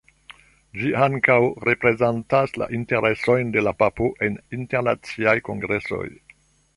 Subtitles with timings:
[0.83, 1.35] Ĝi ankaŭ
[1.69, 6.05] reprezentas la interesojn de la papo en internaciaj kongresoj.